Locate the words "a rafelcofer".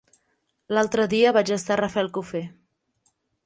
1.77-2.45